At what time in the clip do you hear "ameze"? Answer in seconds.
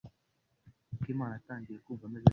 2.07-2.17